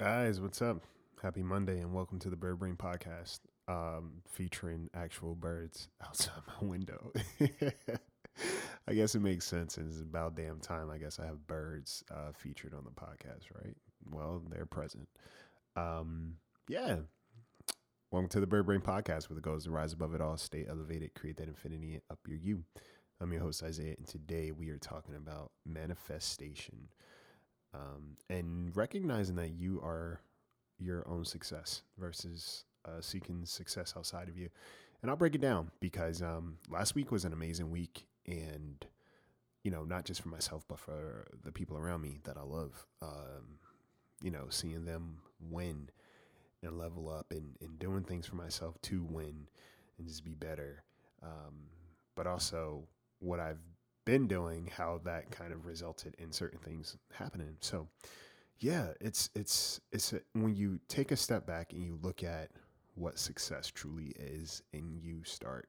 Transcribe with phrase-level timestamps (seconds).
[0.00, 0.78] Guys, what's up?
[1.22, 6.66] Happy Monday and welcome to the Bird Brain Podcast, um, featuring actual birds outside my
[6.66, 7.12] window.
[8.88, 10.88] I guess it makes sense, and it's about damn time.
[10.90, 13.76] I guess I have birds uh, featured on the podcast, right?
[14.10, 15.06] Well, they're present.
[15.76, 16.36] Um,
[16.66, 17.00] yeah.
[18.10, 20.38] Welcome to the Bird Brain Podcast, where the goal is to rise above it all,
[20.38, 22.64] stay elevated, create that infinity, up your you.
[23.20, 26.88] I'm your host Isaiah, and today we are talking about manifestation
[27.74, 30.20] um, and recognizing that you are
[30.78, 34.48] your own success versus uh, seeking success outside of you.
[35.02, 38.84] And I'll break it down because um, last week was an amazing week, and
[39.62, 42.86] you know, not just for myself, but for the people around me that I love.
[43.02, 43.58] Um,
[44.22, 45.88] you know, seeing them win
[46.62, 49.48] and level up and, and doing things for myself to win
[49.98, 50.82] and just be better.
[51.22, 51.68] Um,
[52.14, 52.84] but also
[53.18, 53.62] what I've
[54.04, 57.56] been doing, how that kind of resulted in certain things happening.
[57.60, 57.88] So,
[58.58, 62.50] yeah, it's it's it's a, when you take a step back and you look at
[62.94, 65.68] what success truly is, and you start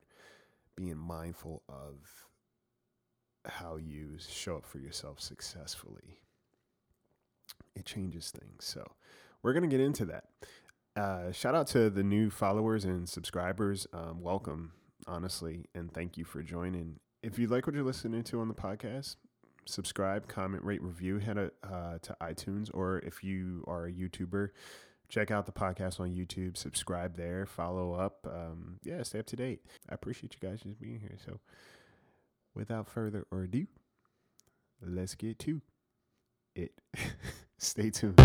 [0.76, 2.28] being mindful of
[3.46, 6.20] how you show up for yourself successfully,
[7.76, 8.66] it changes things.
[8.66, 8.86] So,
[9.44, 10.26] we're gonna get into that.
[10.96, 13.88] Uh, shout out to the new followers and subscribers.
[13.94, 14.74] Um, welcome,
[15.08, 18.54] honestly, and thank you for joining if you like what you're listening to on the
[18.54, 19.16] podcast,
[19.66, 24.50] subscribe, comment, rate, review, head uh, to iTunes, or if you are a YouTuber,
[25.08, 28.28] check out the podcast on YouTube, subscribe there, follow up.
[28.30, 29.62] Um, yeah, stay up to date.
[29.90, 31.18] I appreciate you guys just being here.
[31.24, 31.40] So,
[32.56, 33.68] without further ado,
[34.82, 35.62] let's get to
[36.56, 36.72] it.
[37.60, 38.20] stay tuned.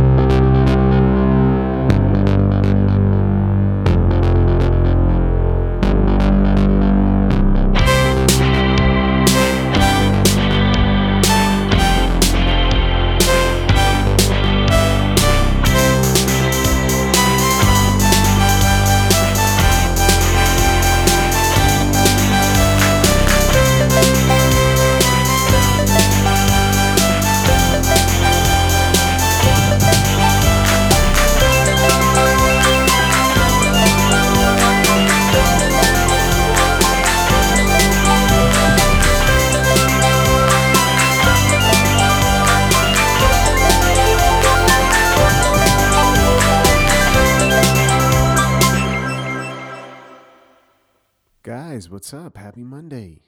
[52.06, 52.37] What's up?
[52.37, 53.19] Happy Monday.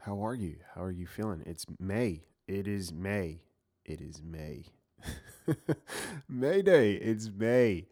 [0.00, 0.56] How are you?
[0.74, 1.44] How are you feeling?
[1.46, 2.22] It's May.
[2.48, 3.42] It is May.
[3.84, 4.64] It is May.
[6.28, 6.94] May Day.
[6.94, 7.86] It's May.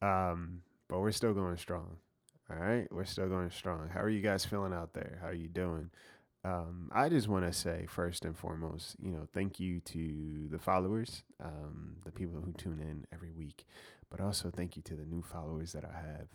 [0.00, 1.98] Um, but we're still going strong.
[2.48, 2.90] All right.
[2.90, 3.90] We're still going strong.
[3.92, 5.18] How are you guys feeling out there?
[5.20, 5.90] How are you doing?
[6.42, 10.58] Um, I just want to say, first and foremost, you know, thank you to the
[10.58, 13.66] followers, um, the people who tune in every week,
[14.10, 16.28] but also thank you to the new followers that I have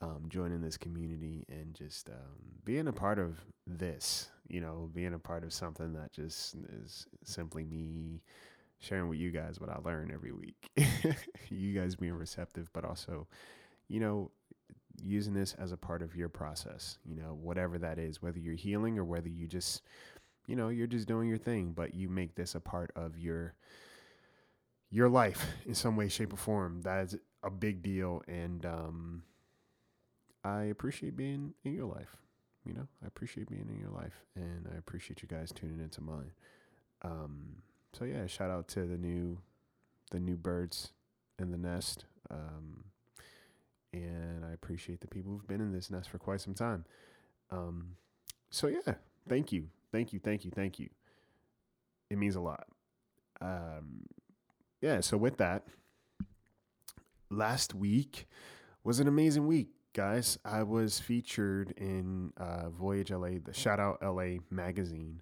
[0.00, 2.16] um, joining this community and just um,
[2.64, 7.06] being a part of this, you know, being a part of something that just is
[7.24, 8.22] simply me
[8.78, 10.70] sharing with you guys what I learn every week.
[11.50, 13.26] you guys being receptive, but also,
[13.88, 14.30] you know,
[15.02, 18.54] using this as a part of your process, you know, whatever that is, whether you're
[18.54, 19.82] healing or whether you just,
[20.46, 23.54] you know, you're just doing your thing, but you make this a part of your
[24.90, 26.82] your life in some way, shape, or form.
[26.82, 28.22] That is a big deal.
[28.26, 29.22] And um,
[30.44, 32.16] I appreciate being in your life.
[32.64, 36.00] You know, I appreciate being in your life, and I appreciate you guys tuning into
[36.00, 36.32] mine.
[37.02, 37.62] Um,
[37.92, 39.38] so yeah, shout out to the new,
[40.10, 40.92] the new birds
[41.38, 42.04] in the nest.
[42.30, 42.84] Um,
[43.92, 46.84] and I appreciate the people who've been in this nest for quite some time.
[47.50, 47.96] Um,
[48.50, 48.94] so yeah,
[49.28, 50.90] thank you, thank you, thank you, thank you.
[52.10, 52.66] It means a lot.
[53.40, 54.06] Um,
[54.80, 55.00] yeah.
[55.00, 55.64] So with that,
[57.30, 58.28] last week
[58.84, 63.98] was an amazing week guys, I was featured in uh, Voyage LA, the Shout Out
[64.02, 65.20] LA magazine.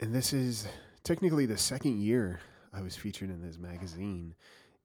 [0.00, 0.66] And this is
[1.02, 2.40] technically the second year
[2.72, 4.34] I was featured in this magazine.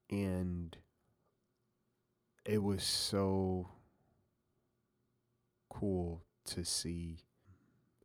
[0.08, 0.76] And
[2.44, 3.68] it was so
[5.68, 7.18] cool to see.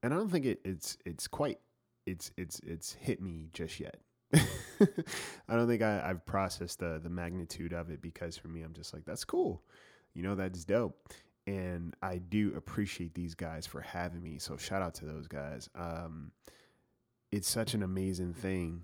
[0.04, 1.60] And I don't think it, it's it's quite
[2.06, 3.98] it's it's it's hit me just yet.
[4.34, 8.74] I don't think I, I've processed the the magnitude of it because for me I'm
[8.74, 9.64] just like, that's cool
[10.16, 11.14] you know, that's dope.
[11.46, 14.40] And I do appreciate these guys for having me.
[14.40, 15.70] So shout out to those guys.
[15.76, 16.32] Um,
[17.32, 18.82] it's such an amazing thing,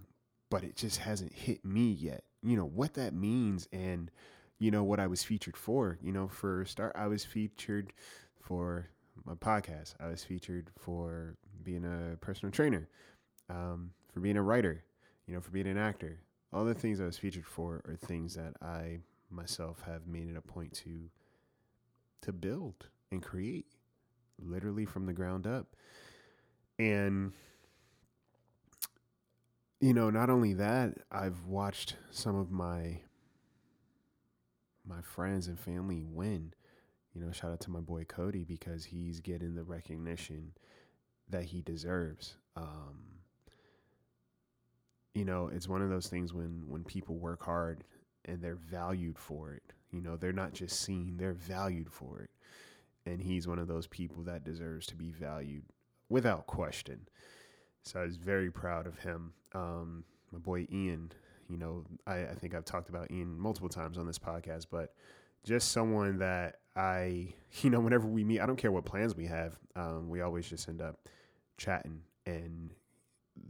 [0.52, 2.24] but it just hasn't hit me yet.
[2.44, 4.12] You know, what that means and,
[4.60, 5.98] you know, what I was featured for.
[6.04, 7.94] You know, for start, I was featured
[8.40, 8.90] for
[9.26, 9.96] my podcast.
[10.00, 12.90] I was featured for being a personal trainer,
[13.50, 14.84] um, for being a writer,
[15.26, 16.20] you know, for being an actor.
[16.54, 19.00] all the things I was featured for are things that I
[19.30, 21.10] myself have made it a point to
[22.22, 23.66] to build and create
[24.40, 25.76] literally from the ground up.
[26.80, 27.34] And
[29.80, 33.00] you know, not only that, I've watched some of my
[34.88, 36.54] my friends and family win.
[37.14, 40.54] You know, shout out to my boy Cody because he's getting the recognition
[41.30, 42.36] that he deserves.
[42.56, 43.22] Um,
[45.14, 47.84] you know, it's one of those things when when people work hard
[48.26, 49.74] and they're valued for it.
[49.92, 52.30] You know, they're not just seen, they're valued for it.
[53.06, 55.64] And he's one of those people that deserves to be valued
[56.10, 57.08] without question.
[57.84, 59.34] So I was very proud of him.
[59.54, 61.12] Um, my boy Ian,
[61.50, 64.94] you know, I, I think I've talked about Ian multiple times on this podcast, but
[65.44, 69.26] just someone that I, you know, whenever we meet, I don't care what plans we
[69.26, 71.08] have, um, we always just end up
[71.58, 72.72] chatting and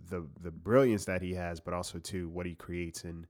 [0.09, 3.27] the the brilliance that he has, but also too what he creates and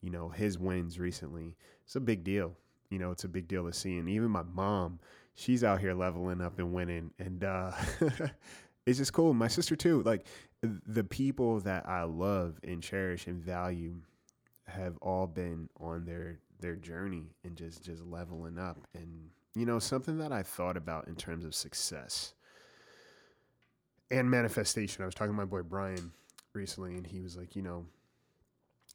[0.00, 1.56] you know his wins recently.
[1.90, 2.54] It's a big deal.
[2.88, 3.98] You know, it's a big deal to see.
[3.98, 5.00] And even my mom,
[5.34, 7.72] she's out here leveling up and winning, and uh,
[8.86, 9.34] it's just cool.
[9.34, 10.00] My sister too.
[10.04, 10.24] Like
[10.62, 13.96] the people that I love and cherish and value
[14.68, 19.80] have all been on their their journey and just just leveling up and you know
[19.80, 22.34] something that I thought about in terms of success
[24.12, 25.02] and manifestation.
[25.02, 26.12] I was talking to my boy Brian
[26.52, 27.84] recently, and he was like, you know,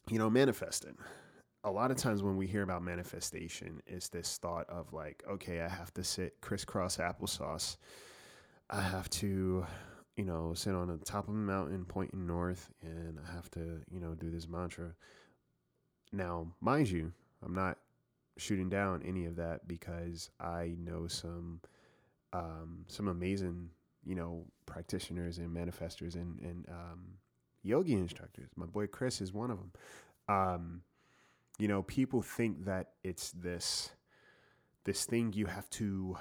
[0.09, 0.95] you know, manifesting.
[1.65, 5.61] A lot of times when we hear about manifestation, it's this thought of like, okay,
[5.61, 7.77] I have to sit crisscross applesauce.
[8.69, 9.65] I have to,
[10.15, 13.81] you know, sit on the top of a mountain pointing north, and I have to,
[13.91, 14.93] you know, do this mantra.
[16.13, 17.11] Now, mind you,
[17.43, 17.79] I'm not
[18.37, 21.61] shooting down any of that because I know some
[22.31, 23.69] um, some amazing
[24.05, 27.05] you know, practitioners and manifestors and, and um,
[27.63, 28.49] yogi instructors.
[28.55, 29.71] My boy Chris is one of them.
[30.27, 30.81] Um,
[31.57, 33.91] you know, people think that it's this
[34.83, 36.15] this thing you have to,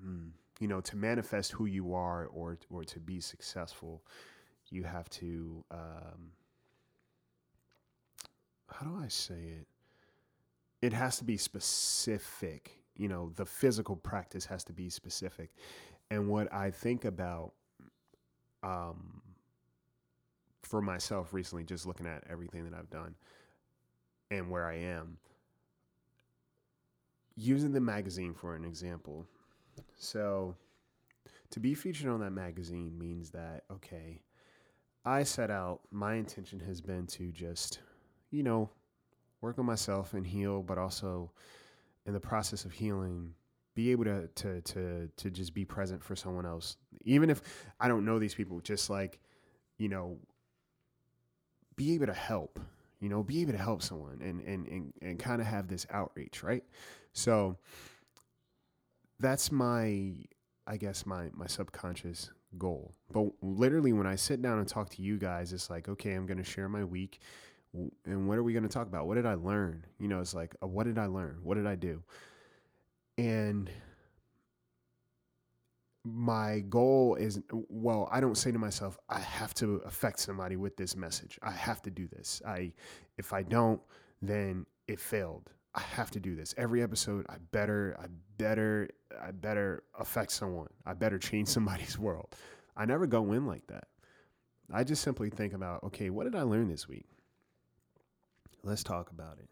[0.00, 0.28] hmm,
[0.60, 4.02] you know, to manifest who you are or or to be successful,
[4.70, 5.64] you have to.
[5.70, 6.32] Um,
[8.68, 9.66] how do I say it?
[10.82, 12.82] It has to be specific.
[12.96, 15.50] You know, the physical practice has to be specific.
[16.10, 17.52] And what I think about
[18.62, 19.22] um,
[20.62, 23.14] for myself recently, just looking at everything that I've done
[24.30, 25.18] and where I am,
[27.36, 29.26] using the magazine for an example.
[29.96, 30.56] So,
[31.50, 34.22] to be featured on that magazine means that, okay,
[35.04, 37.80] I set out, my intention has been to just,
[38.30, 38.70] you know,
[39.40, 41.30] work on myself and heal, but also
[42.06, 43.34] in the process of healing,
[43.76, 47.42] be able to to to to just be present for someone else even if
[47.78, 49.20] i don't know these people just like
[49.76, 50.16] you know
[51.76, 52.58] be able to help
[53.00, 55.86] you know be able to help someone and and and, and kind of have this
[55.90, 56.64] outreach right?
[57.12, 57.56] So
[59.18, 60.12] that's my
[60.66, 62.94] i guess my my subconscious goal.
[63.12, 66.26] But literally when i sit down and talk to you guys it's like okay i'm
[66.26, 67.20] going to share my week
[68.04, 69.06] and what are we going to talk about?
[69.06, 69.84] What did i learn?
[69.98, 71.38] You know it's like uh, what did i learn?
[71.42, 72.02] What did i do?
[73.18, 73.70] And
[76.06, 80.76] my goal is well i don't say to myself i have to affect somebody with
[80.76, 81.38] this message.
[81.42, 82.40] I have to do this.
[82.46, 82.72] I
[83.18, 83.80] if i don't
[84.22, 85.50] then it failed.
[85.74, 86.54] I have to do this.
[86.56, 88.06] Every episode i better i
[88.38, 88.88] better
[89.20, 90.68] i better affect someone.
[90.84, 92.36] I better change somebody's world.
[92.76, 93.88] I never go in like that.
[94.72, 97.06] I just simply think about okay what did i learn this week?
[98.62, 99.48] Let's talk about it.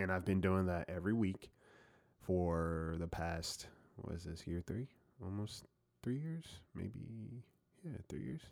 [0.00, 1.50] And i've been doing that every week
[2.20, 4.88] for the past what is this year three
[5.24, 5.64] almost
[6.02, 6.44] three years
[6.74, 7.42] maybe
[7.84, 8.42] yeah three years.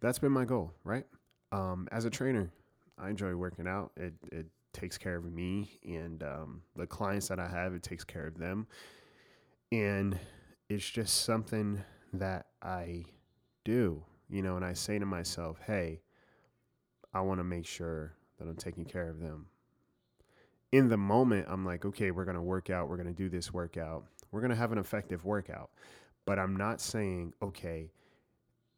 [0.00, 1.06] That's been my goal right?
[1.52, 2.50] Um, as a trainer
[2.98, 3.92] i enjoy working out.
[3.96, 8.04] It, it takes care of me and um, the clients that i have it takes
[8.04, 8.66] care of them.
[9.70, 10.18] And
[10.68, 11.82] it's just something
[12.14, 13.04] that i
[13.64, 16.00] do you know and i say to myself hey
[17.14, 19.46] i want to make sure that i'm taking care of them.
[20.72, 22.88] In the moment, I'm like, okay, we're going to work out.
[22.88, 24.04] We're going to do this workout.
[24.32, 25.70] We're going to have an effective workout.
[26.24, 27.92] But I'm not saying, okay,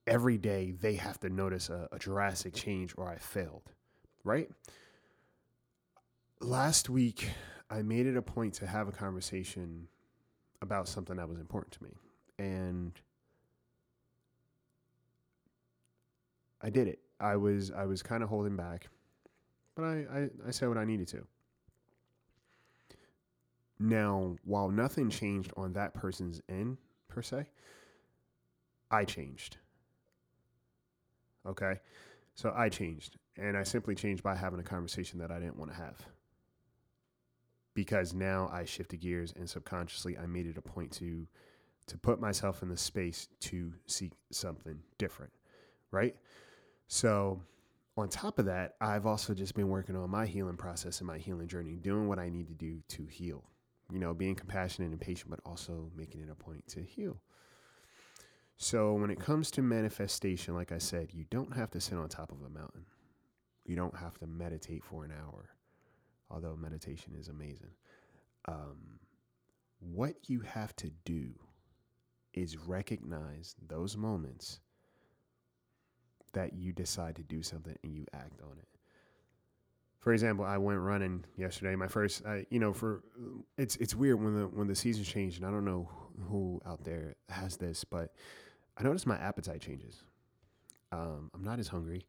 [0.06, 3.70] every day they have to notice a, a drastic change or I failed,
[4.24, 4.50] right?
[6.40, 7.30] Last week,
[7.70, 9.88] I made it a point to have a conversation
[10.60, 11.90] about something that was important to me.
[12.38, 12.92] And
[16.60, 16.98] I did it.
[17.20, 18.88] I was I was kind of holding back,
[19.74, 21.26] but I, I, I said what I needed to.
[23.78, 26.78] Now, while nothing changed on that person's end
[27.08, 27.46] per se,
[28.90, 29.56] I changed.
[31.46, 31.80] Okay?
[32.34, 33.16] So I changed.
[33.36, 35.96] And I simply changed by having a conversation that I didn't want to have.
[37.74, 41.26] Because now I shifted gears and subconsciously I made it a point to
[41.86, 45.32] to put myself in the space to seek something different,
[45.90, 46.16] right?
[46.88, 47.42] So,
[47.96, 51.18] on top of that, I've also just been working on my healing process and my
[51.18, 53.44] healing journey, doing what I need to do to heal.
[53.92, 57.20] You know, being compassionate and patient, but also making it a point to heal.
[58.56, 62.08] So, when it comes to manifestation, like I said, you don't have to sit on
[62.08, 62.86] top of a mountain.
[63.64, 65.50] You don't have to meditate for an hour,
[66.30, 67.72] although meditation is amazing.
[68.46, 69.00] Um,
[69.80, 71.34] what you have to do
[72.32, 74.60] is recognize those moments
[76.32, 78.73] that you decide to do something and you act on it.
[80.04, 81.74] For example, I went running yesterday.
[81.76, 83.02] My first, I, you know, for
[83.56, 85.88] it's it's weird when the when the season changed, and I don't know
[86.28, 88.12] who out there has this, but
[88.76, 90.02] I noticed my appetite changes.
[90.92, 92.06] Um, I'm not as hungry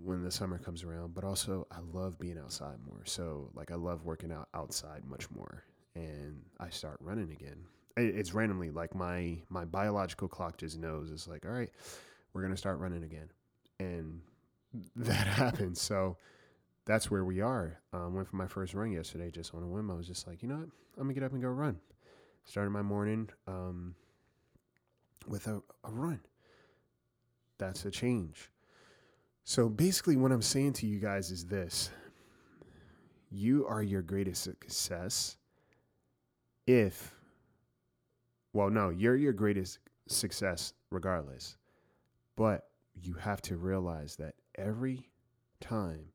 [0.00, 3.02] when the summer comes around, but also I love being outside more.
[3.04, 5.64] So like I love working out outside much more,
[5.96, 7.64] and I start running again.
[7.96, 11.70] It's randomly like my my biological clock just knows it's like all right
[12.32, 13.28] we're to start running again.
[13.80, 14.20] And
[14.96, 15.80] that happens.
[15.80, 16.16] So
[16.84, 17.80] that's where we are.
[17.92, 19.90] Um, went for my first run yesterday just on a whim.
[19.90, 20.68] I was just like, you know what?
[20.98, 21.78] I'm to get up and go run.
[22.44, 23.94] Started my morning um,
[25.26, 26.20] with a, a run.
[27.58, 28.50] That's a change.
[29.44, 31.90] So basically, what I'm saying to you guys is this
[33.30, 35.36] you are your greatest success
[36.66, 37.14] if,
[38.52, 41.56] well, no, you're your greatest success regardless.
[42.36, 45.08] But you have to realize that every
[45.60, 46.06] time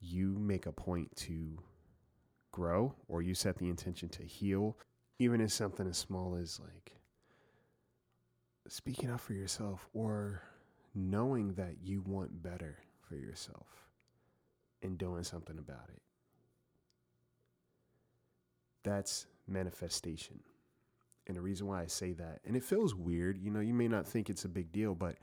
[0.00, 1.58] you make a point to
[2.52, 4.76] grow or you set the intention to heal,
[5.18, 6.92] even if something as small as like
[8.68, 10.42] speaking up for yourself or
[10.94, 13.66] knowing that you want better for yourself
[14.82, 16.02] and doing something about it.
[18.84, 20.40] That's manifestation.
[21.26, 23.88] And the reason why I say that, and it feels weird, you know, you may
[23.88, 25.16] not think it's a big deal, but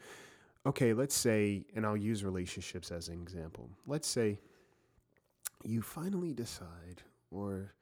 [0.66, 3.70] okay, let's say, and I'll use relationships as an example.
[3.88, 4.40] Let's say
[5.66, 7.74] you finally decide, or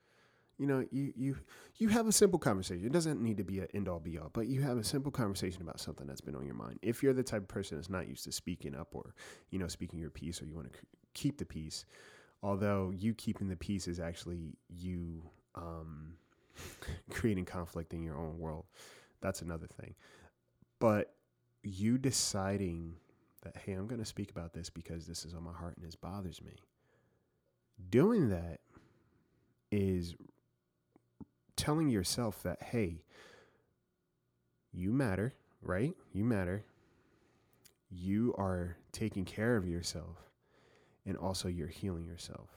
[0.58, 1.36] you know, you you
[1.76, 2.84] you have a simple conversation.
[2.84, 5.10] It doesn't need to be an end all be all, but you have a simple
[5.10, 6.78] conversation about something that's been on your mind.
[6.82, 9.14] If you're the type of person that's not used to speaking up or
[9.50, 10.78] you know speaking your piece, or you want to
[11.14, 11.84] keep the peace,
[12.42, 15.22] although you keeping the peace is actually you
[15.54, 16.14] um,
[17.10, 18.64] creating conflict in your own world.
[19.20, 19.94] That's another thing.
[20.78, 21.14] But
[21.62, 22.96] you deciding
[23.42, 25.86] that, hey, I'm going to speak about this because this is on my heart and
[25.86, 26.52] this bothers me.
[27.90, 28.60] Doing that
[29.70, 30.14] is
[31.56, 33.02] telling yourself that, hey,
[34.72, 35.94] you matter, right?
[36.12, 36.64] You matter.
[37.90, 40.18] You are taking care of yourself
[41.06, 42.48] and also you're healing yourself.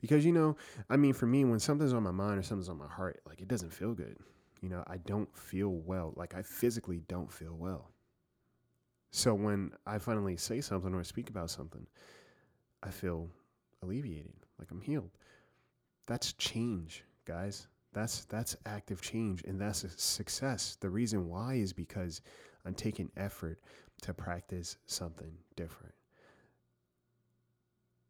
[0.00, 0.56] Because, you know,
[0.90, 3.40] I mean, for me, when something's on my mind or something's on my heart, like
[3.40, 4.16] it doesn't feel good.
[4.60, 6.12] You know, I don't feel well.
[6.16, 7.90] Like I physically don't feel well.
[9.10, 11.86] So when I finally say something or speak about something,
[12.82, 13.28] I feel
[13.82, 15.10] alleviated, like I'm healed.
[16.06, 17.68] That's change, guys.
[17.92, 20.76] That's that's active change and that's success.
[20.80, 22.22] The reason why is because
[22.64, 23.60] I'm taking effort
[24.02, 25.94] to practice something different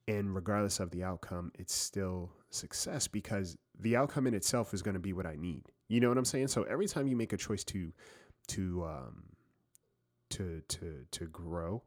[0.08, 4.94] and regardless of the outcome it's still success because the outcome in itself is going
[4.94, 7.32] to be what i need you know what i'm saying so every time you make
[7.32, 7.92] a choice to
[8.48, 9.22] to um
[10.30, 11.82] to to to grow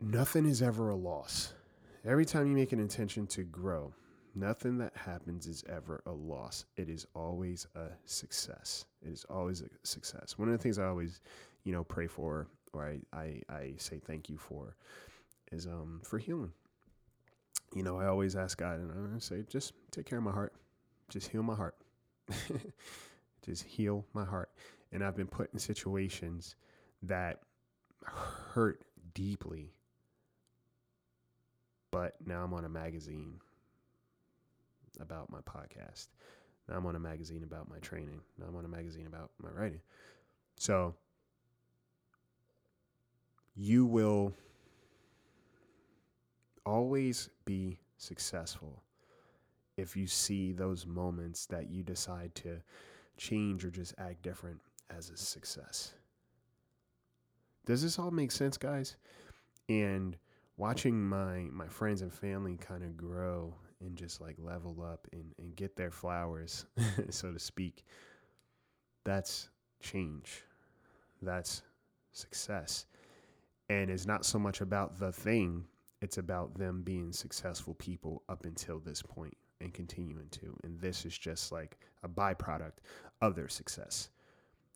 [0.00, 1.52] nothing is ever a loss
[2.04, 3.92] every time you make an intention to grow
[4.34, 9.62] nothing that happens is ever a loss it is always a success it is always
[9.62, 11.20] a success one of the things i always
[11.64, 14.76] you know pray for or i i, I say thank you for
[15.52, 16.52] is um for healing.
[17.74, 20.54] You know, I always ask God and I say, just take care of my heart.
[21.10, 21.76] Just heal my heart.
[23.44, 24.50] just heal my heart.
[24.90, 26.56] And I've been put in situations
[27.02, 27.40] that
[28.04, 29.72] hurt deeply.
[31.90, 33.40] But now I'm on a magazine
[35.00, 36.08] about my podcast.
[36.68, 38.20] Now I'm on a magazine about my training.
[38.38, 39.80] Now I'm on a magazine about my writing.
[40.56, 40.94] So
[43.56, 44.34] you will
[46.66, 48.82] always be successful
[49.76, 52.60] if you see those moments that you decide to
[53.16, 55.94] change or just act different as a success.
[57.64, 58.96] Does this all make sense, guys?
[59.68, 60.16] And
[60.58, 65.32] watching my my friends and family kind of grow and just like level up and,
[65.38, 66.66] and get their flowers,
[67.10, 67.84] so to speak,
[69.04, 69.48] that's
[69.80, 70.42] change.
[71.22, 71.62] That's
[72.12, 72.86] success.
[73.70, 75.64] And it's not so much about the thing,
[76.00, 80.56] it's about them being successful people up until this point and continuing to.
[80.64, 82.78] And this is just like a byproduct
[83.20, 84.08] of their success.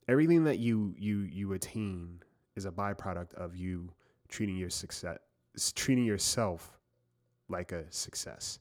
[0.09, 2.21] Everything that you you you attain
[2.55, 3.93] is a byproduct of you
[4.29, 5.19] treating your success
[5.75, 6.79] treating yourself
[7.49, 8.59] like a success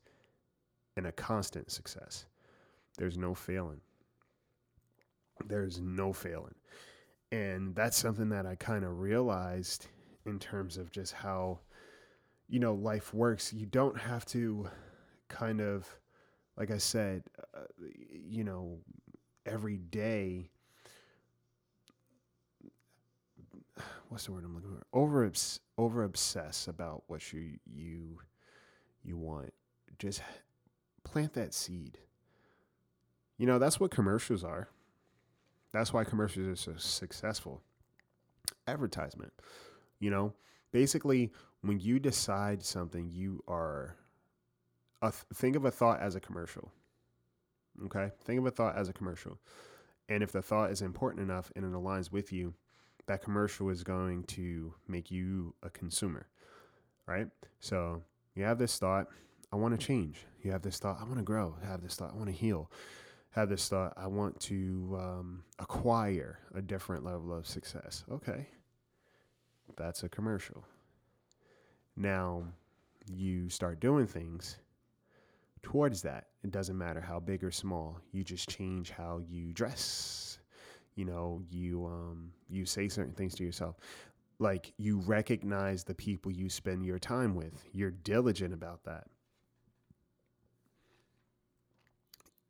[0.98, 2.26] and a constant success.
[2.98, 3.82] There's no failing.
[5.48, 6.56] There's no failing.
[7.32, 9.88] And that's something that I kind of realized
[10.26, 11.60] in terms of just how,
[12.50, 13.54] you know, life works.
[13.54, 14.68] You don't have to
[15.30, 15.88] kind of,
[16.58, 17.24] like I said,
[17.56, 17.62] uh,
[18.14, 18.80] you know,
[19.46, 20.50] every day.
[24.12, 24.84] What's the word I'm looking for?
[24.92, 25.32] Over
[25.78, 28.20] over obsess about what you you
[29.06, 29.54] you want.
[30.00, 30.22] Just
[31.06, 31.98] plant that seed.
[33.38, 34.68] You know, that's what commercials are.
[35.72, 37.62] That's why commercials are so successful.
[38.68, 39.32] Advertisement.
[40.02, 40.34] You know,
[40.74, 43.96] basically, when you decide something, you are.
[45.02, 46.70] A th- think of a thought as a commercial.
[47.86, 48.12] Okay?
[48.26, 49.40] Think of a thought as a commercial.
[50.10, 52.56] And if the thought is important enough and it aligns with you,
[53.12, 56.28] that commercial is going to make you a consumer.
[57.06, 57.28] Right?
[57.60, 58.02] So
[58.36, 59.08] you have this thought,
[59.52, 60.26] I want to change.
[60.42, 61.56] You have this thought, I want to grow.
[61.62, 62.70] You have this thought, I want to heal
[63.32, 68.04] have this thought I want to um, acquire a different level of success.
[68.12, 68.48] Okay.
[69.78, 70.66] That's a commercial.
[71.96, 72.44] Now
[73.10, 74.58] you start doing things
[75.64, 76.28] towards that.
[76.44, 78.00] It doesn't matter how big or small.
[78.12, 80.31] You just change how you dress.
[80.96, 83.78] You know, you um, you say certain things to yourself.
[84.40, 87.64] Like you recognize the people you spend your time with.
[87.74, 89.08] You're diligent about that.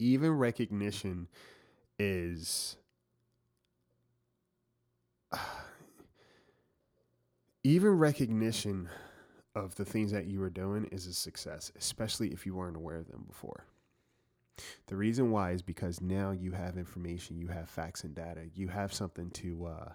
[0.01, 1.27] even recognition
[1.99, 2.77] is
[7.63, 8.89] even recognition
[9.53, 12.97] of the things that you are doing is a success, especially if you weren't aware
[12.97, 13.65] of them before.
[14.87, 18.67] The reason why is because now you have information, you have facts and data, you
[18.69, 19.89] have something to uh,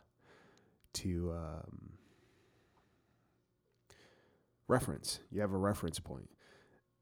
[0.95, 1.93] to um,
[4.69, 5.21] reference.
[5.31, 6.29] You have a reference point.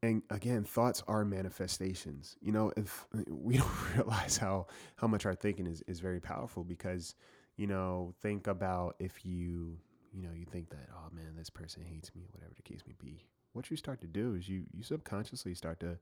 [0.02, 5.34] and again thoughts are manifestations you know if we don't realize how how much our
[5.34, 7.14] thinking is is very powerful because
[7.56, 9.78] you know think about if you
[10.12, 12.94] you know you think that oh man this person hates me whatever the case may
[12.98, 15.98] be what you start to do is you you subconsciously start to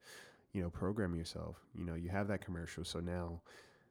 [0.52, 3.40] you know program yourself you know you have that commercial so now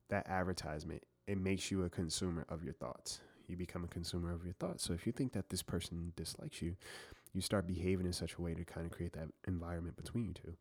[0.09, 4.43] that advertisement it makes you a consumer of your thoughts you become a consumer of
[4.43, 6.75] your thoughts so if you think that this person dislikes you
[7.33, 10.33] you start behaving in such a way to kind of create that environment between you
[10.33, 10.53] two.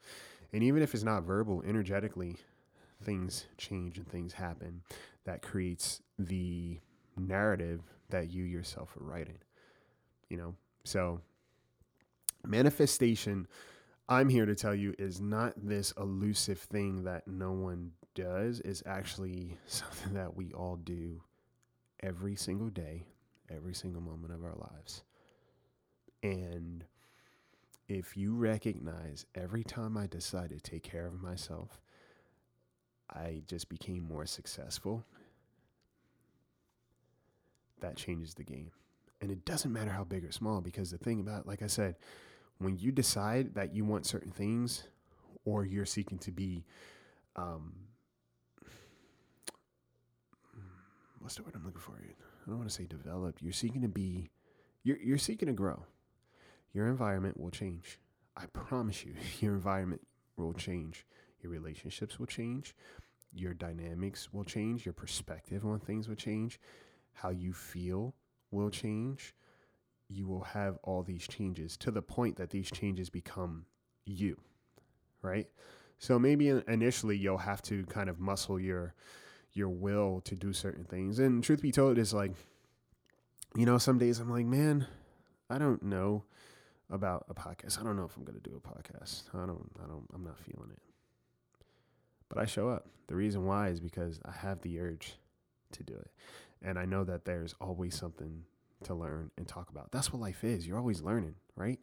[0.53, 2.37] And even if it's not verbal, energetically,
[3.03, 4.83] things change and things happen
[5.25, 6.79] that creates the
[7.17, 9.39] narrative that you yourself are writing.
[10.29, 11.21] You know, so
[12.45, 13.49] manifestation,
[14.11, 18.61] I'm here to tell you, is not this elusive thing that no one does.
[18.65, 21.23] It's actually something that we all do
[22.03, 23.07] every single day,
[23.49, 25.05] every single moment of our lives.
[26.25, 26.85] And
[27.89, 31.81] if you recognize every time I decided to take care of myself,
[33.09, 35.05] I just became more successful,
[37.81, 38.73] that changes the game.
[39.21, 41.95] And it doesn't matter how big or small, because the thing about, like I said,
[42.61, 44.85] when you decide that you want certain things
[45.45, 46.65] or you're seeking to be,
[47.37, 47.73] um,
[51.19, 51.93] what's the word I'm looking for?
[51.93, 53.43] I don't want to say developed.
[53.43, 54.31] You're seeking to be,
[54.85, 55.85] you're, you're seeking to grow
[56.73, 57.99] your environment will change.
[58.37, 60.03] I promise you, your environment
[60.37, 61.07] will change.
[61.43, 62.75] Your relationships will change.
[63.33, 64.85] Your dynamics will change.
[64.85, 66.61] Your perspective on things will change.
[67.13, 68.15] How you feel
[68.51, 69.35] will change.
[70.13, 73.65] You will have all these changes to the point that these changes become
[74.05, 74.37] you,
[75.23, 75.49] right?
[75.99, 78.95] So maybe initially you'll have to kind of muscle your
[79.53, 81.19] your will to do certain things.
[81.19, 82.33] And truth be told, it's like,
[83.57, 84.87] you know, some days I'm like, man,
[85.49, 86.25] I don't know
[86.89, 87.81] about a podcast.
[87.81, 89.23] I don't know if I'm to do a podcast.
[89.35, 90.83] I don't, I don't, I'm not feeling it.
[92.29, 92.87] But I show up.
[93.09, 95.17] The reason why is because I have the urge
[95.73, 96.11] to do it.
[96.63, 98.45] And I know that there's always something
[98.85, 99.91] to learn and talk about.
[99.93, 100.67] That's what life is.
[100.67, 101.79] You're always learning, right?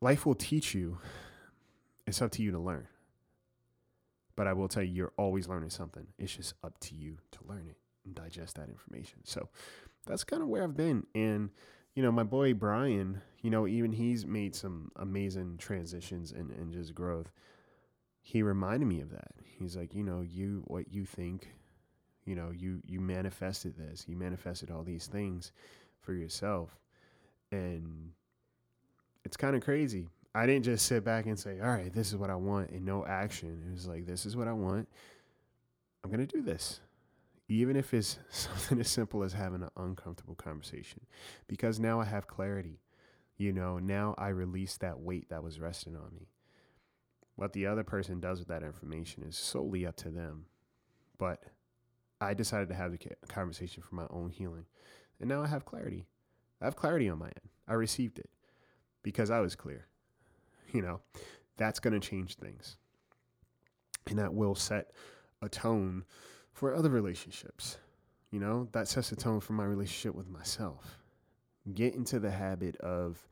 [0.00, 0.98] Life will teach you.
[2.06, 2.86] It's up to you to learn.
[4.36, 6.06] But I will tell you, you're always learning something.
[6.18, 9.20] It's just up to you to learn it and digest that information.
[9.24, 9.48] So
[10.06, 11.06] that's kind of where I've been.
[11.14, 11.50] And
[11.98, 16.72] you know, my boy Brian, you know, even he's made some amazing transitions and, and
[16.72, 17.32] just growth.
[18.20, 19.32] He reminded me of that.
[19.42, 21.48] He's like, you know, you what you think,
[22.28, 25.52] you know, you you manifested this, you manifested all these things,
[26.08, 26.74] for yourself.
[27.52, 28.12] And
[29.26, 30.08] it's kind of crazy.
[30.34, 32.86] I didn't just sit back and say, all right, this is what I want and
[32.86, 33.62] no action.
[33.68, 34.88] It was like, this is what I want.
[36.02, 36.80] I'm going to do this.
[37.46, 41.00] Even if it's something as simple as having an uncomfortable conversation,
[41.46, 42.80] because now I have clarity.
[43.36, 46.28] You know, now I release that weight that was resting on me.
[47.36, 50.46] What the other person does with that information is solely up to them.
[51.18, 51.42] But
[52.20, 54.66] I decided to have the conversation for my own healing.
[55.20, 56.06] And now I have clarity.
[56.60, 57.48] I have clarity on my end.
[57.66, 58.30] I received it
[59.02, 59.86] because I was clear.
[60.70, 61.00] You know,
[61.56, 62.76] that's going to change things.
[64.06, 64.90] And that will set
[65.40, 66.04] a tone
[66.52, 67.78] for other relationships.
[68.30, 70.98] You know, that sets a tone for my relationship with myself.
[71.72, 73.26] Get into the habit of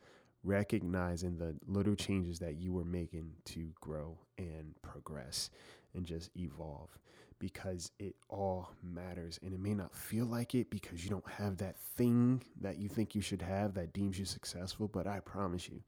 [0.45, 5.51] recognizing the little changes that you were making to grow and progress
[5.97, 6.91] and just evolve
[7.39, 9.39] because it all matters.
[9.43, 12.89] And it may not feel like it because you don't have that thing that you
[12.89, 14.89] think you should have that deems you successful.
[14.89, 15.83] But I promise you,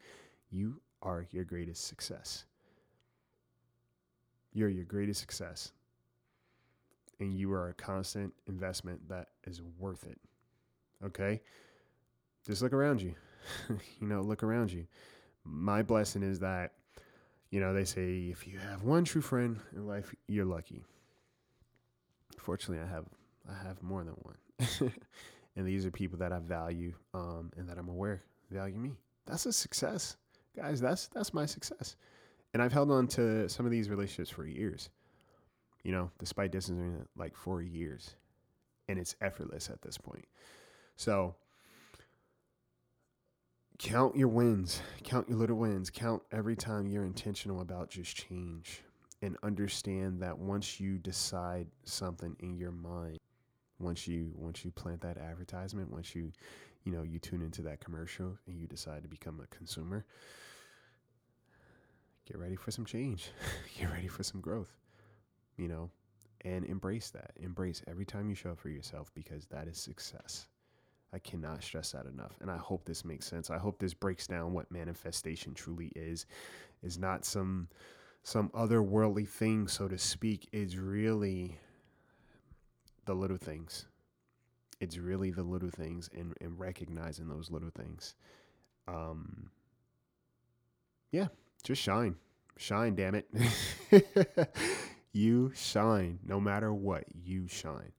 [0.51, 2.44] you are your greatest success.
[4.53, 5.73] You're your greatest success.
[7.21, 10.18] And you are a constant investment that is worth it.
[11.05, 11.40] Okay?
[12.47, 13.14] Just look around you.
[13.68, 14.87] you know, look around you.
[15.44, 16.73] My blessing is that,
[17.51, 20.85] you know, they say if you have one true friend in life, you're lucky.
[22.39, 23.07] Fortunately, I have
[23.49, 24.93] I have more than one,
[25.57, 28.93] and these are people that I value um, and that I'm aware value me.
[29.27, 30.17] That's a success,
[30.55, 30.81] guys.
[30.81, 31.97] That's that's my success,
[32.53, 34.91] and I've held on to some of these relationships for years.
[35.85, 38.15] You know, despite distancing like four years,
[38.89, 40.27] and it's effortless at this point.
[40.97, 41.35] So
[43.79, 48.83] count your wins, count your little wins, count every time you're intentional about just change
[49.23, 53.19] and understand that once you decide something in your mind,
[53.79, 56.33] once you once you plant that advertisement, once you
[56.85, 60.05] you know you tune into that commercial and you decide to become a consumer,
[62.27, 63.31] get ready for some change.
[63.79, 64.77] get ready for some growth.
[65.57, 65.91] You know,
[66.45, 67.33] and embrace that.
[67.41, 70.47] Embrace every time you show up for yourself because that is success.
[71.12, 72.37] I cannot stress that enough.
[72.40, 73.51] And I hope this makes sense.
[73.51, 76.27] I hope this breaks down what manifestation truly is.
[76.83, 77.68] Is not some
[78.23, 81.59] some otherworldly thing, so to speak, is really
[83.07, 83.87] the little things.
[84.81, 88.14] It's really the little things and, and recognizing those little things.
[88.87, 89.51] Um,
[91.11, 91.29] yeah,
[91.64, 92.16] just shine.
[92.59, 93.29] Shine, damn it.
[95.12, 96.18] you shine.
[96.25, 97.92] No matter what, you shine.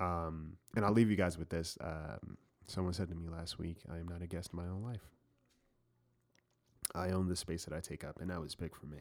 [0.00, 1.78] Um, and I'll leave you guys with this.
[1.80, 4.82] Um, someone said to me last week, I am not a guest in my own
[4.82, 5.08] life.
[6.94, 8.98] I own the space that I take up, and that was big for me.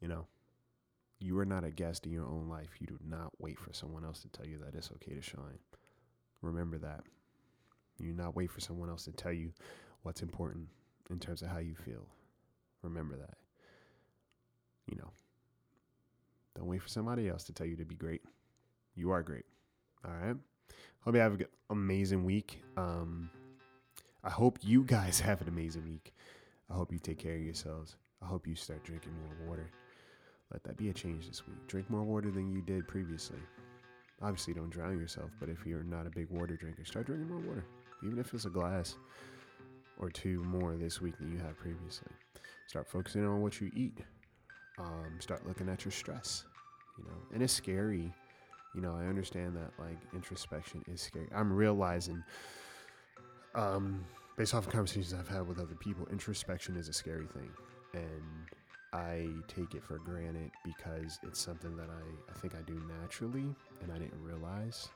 [0.00, 0.26] You know,
[1.18, 2.70] you are not a guest in your own life.
[2.80, 5.58] You do not wait for someone else to tell you that it's okay to shine.
[6.42, 7.04] Remember that.
[7.98, 9.52] You do not wait for someone else to tell you
[10.02, 10.68] what's important
[11.10, 12.06] in terms of how you feel.
[12.82, 13.36] Remember that.
[14.90, 15.10] You know,
[16.56, 18.22] don't wait for somebody else to tell you to be great.
[18.94, 19.44] You are great.
[20.04, 20.36] All right.
[21.04, 22.62] Hope you have an amazing week.
[22.76, 23.30] Um,
[24.22, 26.14] I hope you guys have an amazing week.
[26.70, 27.96] I hope you take care of yourselves.
[28.22, 29.70] I hope you start drinking more water.
[30.52, 31.66] Let that be a change this week.
[31.68, 33.38] Drink more water than you did previously.
[34.22, 37.40] Obviously, don't drown yourself, but if you're not a big water drinker, start drinking more
[37.40, 37.64] water,
[38.04, 38.96] even if it's a glass
[39.98, 42.08] or two more this week than you have previously.
[42.66, 43.98] Start focusing on what you eat.
[44.78, 46.44] Um, start looking at your stress.
[46.98, 48.12] You know, and it's scary.
[48.74, 51.28] You know, I understand that like introspection is scary.
[51.34, 52.22] I'm realizing,
[53.54, 54.04] um,
[54.36, 57.50] based off of conversations I've had with other people, introspection is a scary thing,
[57.94, 58.48] and
[58.92, 63.54] I take it for granted because it's something that I, I think I do naturally
[63.82, 64.88] and I didn't realize.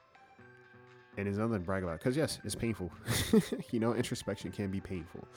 [1.17, 2.91] And it's nothing to brag about because, yes, it's painful.
[3.71, 5.29] you know, introspection can be painful,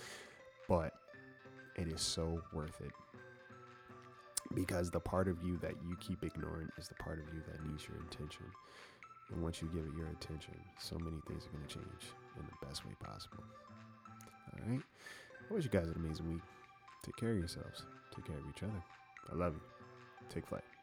[0.68, 0.94] but
[1.76, 2.92] it is so worth it
[4.58, 7.64] because the part of you that you keep ignoring is the part of you that
[7.64, 8.46] needs your attention.
[9.32, 12.04] And once you give it your attention, so many things are going to change
[12.40, 13.44] in the best way possible.
[14.54, 14.82] All right.
[15.50, 16.42] I wish you guys an amazing week.
[17.06, 17.84] Take care of yourselves.
[18.16, 18.82] Take care of each other.
[19.32, 19.62] I love you.
[20.34, 20.77] Take flight.